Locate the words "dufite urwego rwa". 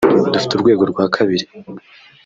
0.33-1.05